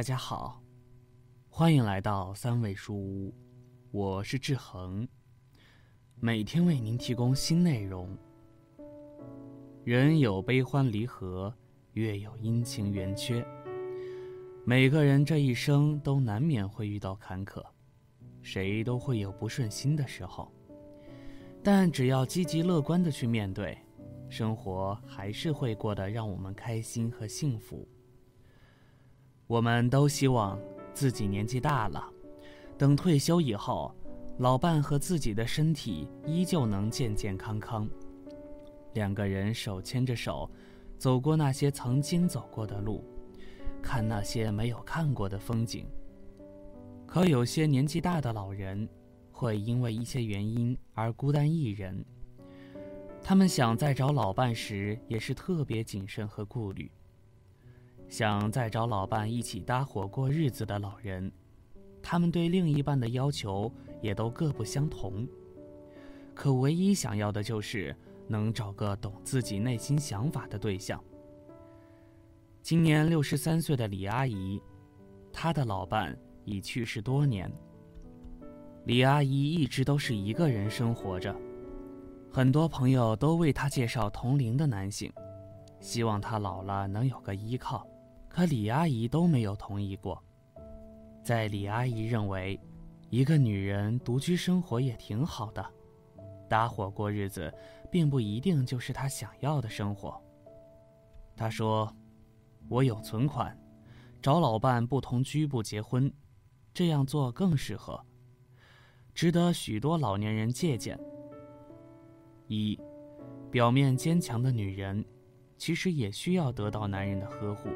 [0.00, 0.62] 大家好，
[1.50, 3.34] 欢迎来到三味书屋，
[3.90, 5.06] 我是志恒，
[6.14, 8.16] 每天为您提供新内容。
[9.84, 11.54] 人有悲欢离合，
[11.92, 13.46] 月有阴晴圆缺，
[14.64, 17.62] 每个人这一生都难免会遇到坎坷，
[18.40, 20.50] 谁都会有不顺心的时候，
[21.62, 23.76] 但只要积极乐观的去面对，
[24.30, 27.86] 生活还是会过得让我们开心和幸福。
[29.50, 30.56] 我们都希望
[30.94, 32.08] 自己年纪大了，
[32.78, 33.92] 等退休以后，
[34.38, 37.90] 老伴和自己的身体依旧能健健康康，
[38.94, 40.48] 两个人手牵着手，
[40.98, 43.04] 走过那些曾经走过的路，
[43.82, 45.84] 看那些没有看过的风景。
[47.04, 48.88] 可有些年纪大的老人，
[49.32, 52.04] 会因为一些原因而孤单一人，
[53.20, 56.88] 他们想再找老伴时也是特别谨慎和顾虑。
[58.10, 61.30] 想再找老伴一起搭伙过日子的老人，
[62.02, 63.72] 他们对另一半的要求
[64.02, 65.26] 也都各不相同。
[66.34, 71.00] 可唯一想要的就是能找个懂自己内心想法的对象。
[72.62, 74.60] 今年六十三岁的李阿姨，
[75.32, 77.48] 她的老伴已去世多年。
[78.86, 81.32] 李阿姨一直都是一个人生活着，
[82.28, 85.12] 很多朋友都为她介绍同龄的男性，
[85.78, 87.86] 希望她老了能有个依靠。
[88.30, 90.22] 可李阿姨都没有同意过，
[91.20, 92.58] 在李阿姨认为，
[93.10, 95.66] 一个女人独居生活也挺好的，
[96.48, 97.52] 搭伙过日子，
[97.90, 100.18] 并不一定就是她想要的生活。
[101.34, 101.92] 她说
[102.70, 103.58] ：“我有存款，
[104.22, 106.10] 找老伴不同居不结婚，
[106.72, 108.00] 这样做更适合，
[109.12, 110.96] 值得许多老年人借鉴。”
[112.46, 112.80] 一，
[113.50, 115.04] 表面坚强的女人，
[115.58, 117.68] 其实也需要得到男人的呵护。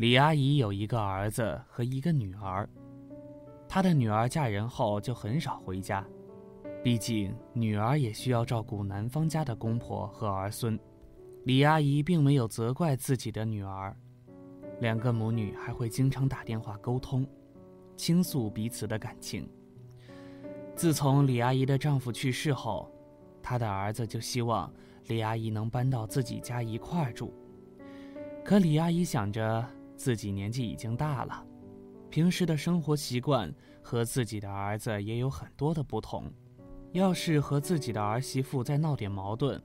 [0.00, 2.66] 李阿姨有一个儿子和一个女儿，
[3.68, 6.02] 她的女儿嫁人后就很少回家，
[6.82, 10.80] 毕竟女儿也需要照顾男方家的公婆和儿孙。
[11.44, 13.94] 李阿姨并没有责怪自己的女儿，
[14.80, 17.26] 两个母女还会经常打电话沟通，
[17.94, 19.46] 倾诉彼此的感情。
[20.74, 22.90] 自从李阿姨的丈夫去世后，
[23.42, 24.72] 她的儿子就希望
[25.08, 27.34] 李阿姨能搬到自己家一块儿住，
[28.42, 29.62] 可李阿姨想着。
[30.00, 31.44] 自己年纪已经大了，
[32.08, 36.24] 平时的生活习惯和自己的儿子也有很多的不同。
[36.92, 39.62] 要是和自己的儿媳妇再闹点矛盾，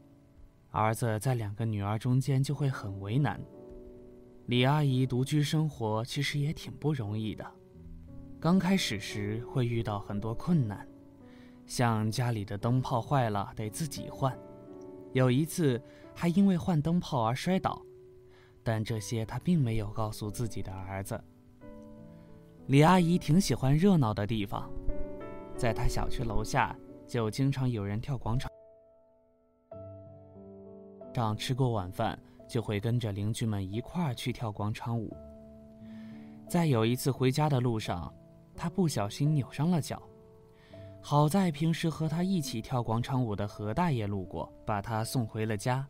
[0.71, 3.39] 儿子在两个女儿中间就会很为难。
[4.47, 7.49] 李阿姨独居生活其实也挺不容易的，
[8.37, 10.85] 刚开始时会遇到很多困难，
[11.65, 14.37] 像家里的灯泡坏了得自己换，
[15.13, 15.81] 有一次
[16.13, 17.81] 还因为换灯泡而摔倒。
[18.65, 21.23] 但这些他并没有告诉自己的儿子。
[22.65, 24.67] 李阿姨挺喜欢热闹的地方，
[25.55, 26.75] 在她小区楼下
[27.05, 28.49] 就经常有人跳广场。
[31.13, 35.15] 上吃过晚饭，就会跟着邻居们一块儿去跳广场舞。
[36.49, 38.11] 在有一次回家的路上，
[38.55, 40.01] 她不小心扭伤了脚，
[41.01, 45.87] 好在平时和她一起跳广场舞的何大爷路过，把她送回了家，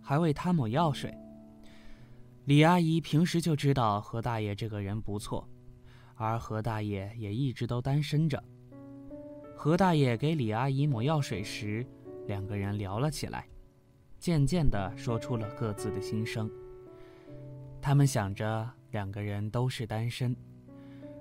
[0.00, 1.12] 还为她抹药水。
[2.46, 5.48] 李阿姨平时就知道何大爷这个人不错，
[6.16, 8.42] 而何大爷也一直都单身着。
[9.54, 11.86] 何大爷给李阿姨抹药水时，
[12.26, 13.46] 两个人聊了起来，
[14.18, 16.50] 渐渐地说出了各自的心声。
[17.80, 20.34] 他们想着两个人都是单身，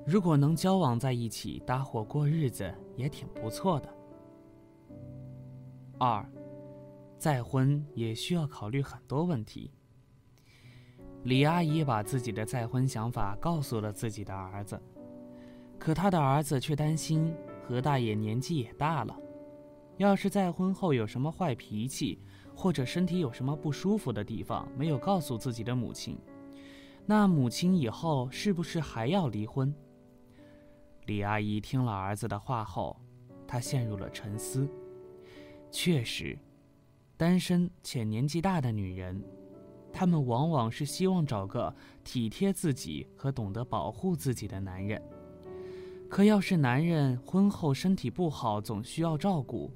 [0.08, 3.96] 如果能交往在一起，搭伙过日子也挺不错的。
[6.00, 6.28] 二，
[7.20, 9.72] 再婚也需要考虑很多问题。
[11.24, 14.82] 李阿姨把自己的再婚想法告诉了自己的儿子，
[15.78, 17.32] 可她的儿子却担心
[17.62, 19.16] 何大爷年纪也大了，
[19.97, 22.20] 要是再婚后有什么坏脾气，
[22.56, 26.18] 或者身体有什么不舒服的地方没有告诉自己的母亲，
[27.06, 29.72] 那母亲以后是不是还要离婚？
[31.06, 33.00] 李阿姨听了儿子的话后，
[33.47, 34.67] 她陷入了沉思。
[35.70, 36.38] 确实，
[37.16, 39.24] 单身且年纪大的女人。
[39.93, 41.73] 他们往往是希望找个
[42.03, 45.02] 体贴自己和懂得保护自己的男人，
[46.09, 49.72] 可要是男人婚后身体不好，总需要照顾，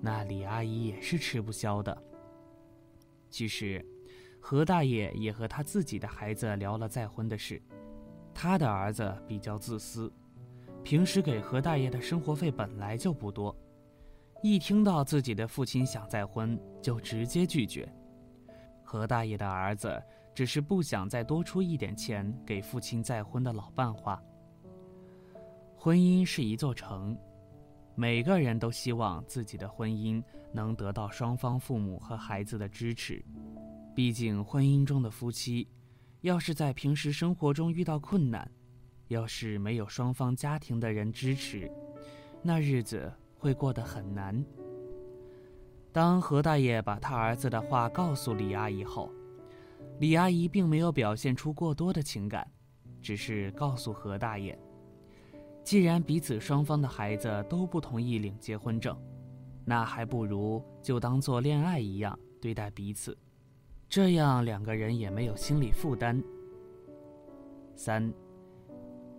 [0.00, 2.02] 那李阿姨也是吃不消的。
[3.30, 3.84] 其实，
[4.38, 7.60] 何大爷也和他自己的孩子聊了再婚的事，
[8.32, 10.12] 他的儿子比较自私，
[10.82, 13.56] 平时给何大爷的生活费本来就不多，
[14.42, 17.92] 一听到自己的父亲想再婚，就直接拒绝。
[18.84, 20.00] 何大爷的儿子
[20.34, 24.22] 只是不想再多出一点钱给父亲再婚的老伴花。
[25.76, 27.18] 婚姻是一座城，
[27.94, 30.22] 每个人都希望自己的婚姻
[30.52, 33.24] 能得到双方父母和孩子的支持。
[33.94, 35.68] 毕竟，婚姻中的夫妻，
[36.22, 38.50] 要是在平时生活中遇到困难，
[39.08, 41.70] 要是没有双方家庭的人支持，
[42.42, 44.44] 那日子会过得很难。
[45.94, 49.08] 当何大爷把他儿子的话告诉李阿姨后，
[50.00, 52.44] 李阿姨并没有表现出过多的情感，
[53.00, 54.58] 只是告诉何大爷
[55.62, 59.00] ：“既然彼此双方的孩子都不同意领结婚证，
[59.64, 63.16] 那还不如就当做恋爱一样对待彼此，
[63.88, 66.20] 这样两个人也没有心理负担。”
[67.76, 68.12] 三，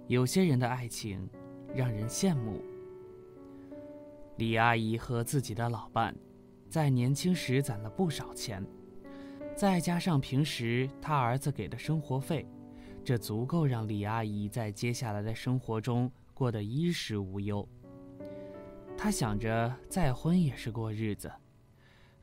[0.07, 1.25] 有些人的爱情
[1.74, 2.62] 让人羡慕。
[4.36, 6.13] 李阿姨和自己的老伴。
[6.75, 8.62] 在年轻时攒了不少钱，
[9.56, 12.45] 再加上平时他儿子给的生活费，
[13.01, 17.66] 这足够让李阿姨在接下来的生活中过得衣食无忧。
[18.98, 21.31] 她想着再婚也是过日子，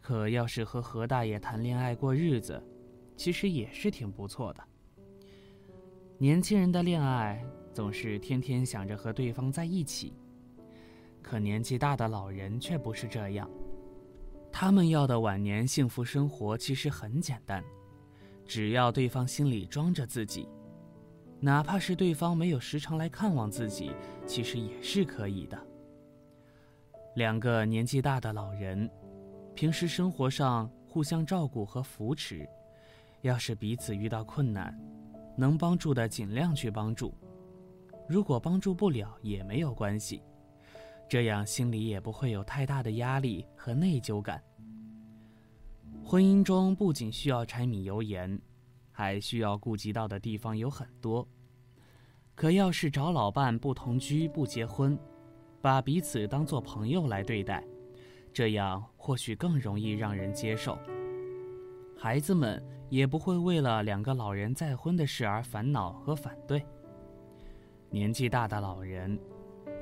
[0.02, 2.62] 可要是和何大爷谈恋爱过日子，
[3.16, 4.62] 其实也是挺不错的。
[6.18, 10.12] 年轻人的恋爱总是天天想着和对方在一起，
[11.22, 13.50] 可年纪大的老人却不是这样。
[14.62, 17.64] 他们要的晚年幸福生活其实很简单，
[18.46, 20.48] 只要对方心里装着自己，
[21.40, 23.90] 哪怕是对方没有时常来看望自己，
[24.24, 25.58] 其实也是可以的。
[27.16, 28.88] 两个年纪大的老人，
[29.52, 32.48] 平时生活上互相照顾和扶持，
[33.22, 34.72] 要是彼此遇到困难，
[35.36, 37.12] 能帮助的尽量去帮助，
[38.08, 40.22] 如果帮助不了也没有关系。
[41.08, 44.40] 这样心里也不会有太大的压力和内疚感。
[46.04, 48.40] 婚姻中不仅需要柴米油盐，
[48.90, 51.26] 还需要顾及到的地方有很多。
[52.34, 54.98] 可要是找老伴不同居不结婚，
[55.60, 57.64] 把彼此当做朋友来对待，
[58.32, 60.78] 这样或许更容易让人接受。
[61.96, 66.62] 孩子们也不会为了两个老人再婚的事而烦恼和反对。
[67.90, 69.18] 年纪大的老人。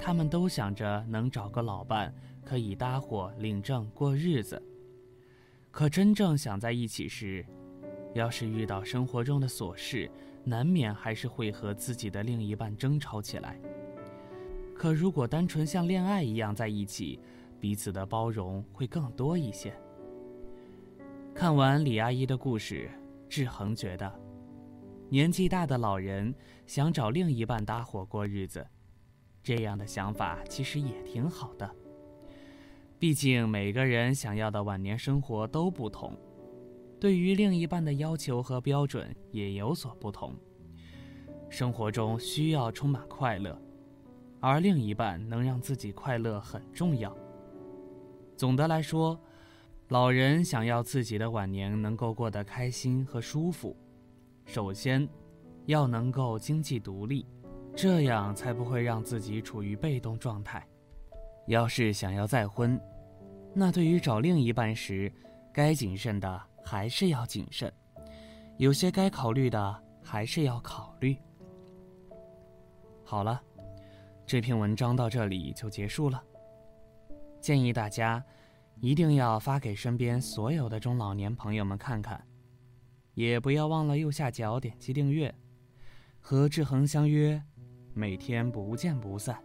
[0.02, 4.62] 他们都想着能找个老伴，可以搭伙领证过日子。
[5.70, 7.44] 可真正想在一起时，
[8.14, 10.11] 要是遇到生活中的琐事，
[10.44, 13.58] 难免还是会和自己的另一半争吵起来。
[14.75, 17.20] 可如果单纯像恋爱一样在一起，
[17.61, 19.72] 彼此的包容会更多一些。
[21.34, 22.90] 看完李阿姨的故事，
[23.28, 24.12] 志恒觉得，
[25.08, 26.34] 年纪大的老人
[26.66, 28.66] 想找另一半搭伙过日子。
[29.43, 31.75] 这样的想法其实也挺好的，
[33.00, 36.14] 毕竟每个人想要的晚年生活都不同，
[37.00, 40.37] 对于另一半的要求和标准也有所不同。
[41.49, 43.58] 生活中需要充满快乐，
[44.38, 47.17] 而另一半能让自己快乐很重要。
[48.37, 49.19] 总的来说，
[49.88, 53.75] 老人想要自己的晚年能够过得开心和舒服，
[54.44, 55.08] 首先
[55.64, 57.25] 要能够经济独立。
[57.75, 60.69] 这样才不会让自己处于被动状态。
[61.50, 62.80] 要是想要再婚，
[63.52, 65.12] 那对于找另一半时，
[65.52, 67.73] 该谨慎的还是要谨慎，
[68.57, 71.16] 有些该考虑的还是要考虑。
[73.02, 73.42] 好了，
[74.25, 76.23] 这篇文章到这里就结束了。
[77.40, 78.25] 建议大家
[78.76, 82.25] 一定要发给身边所有的中老年朋友们看看，
[83.14, 85.35] 也不要忘了右下角点击订阅，
[86.21, 87.42] 和志恒相约。
[87.92, 89.42] 每天不见不散，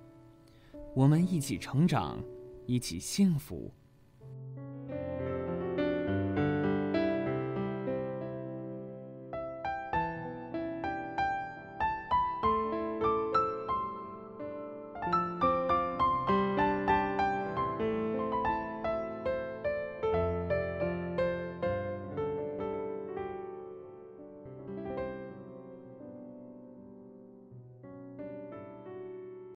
[0.95, 2.23] 我们一起成长，
[2.65, 3.69] 一起幸福。